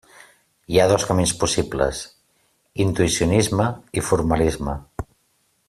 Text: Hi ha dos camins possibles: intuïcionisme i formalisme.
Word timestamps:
Hi 0.75 0.79
ha 0.83 0.87
dos 0.91 1.03
camins 1.09 1.33
possibles: 1.43 1.99
intuïcionisme 2.87 3.69
i 4.01 4.07
formalisme. 4.11 4.77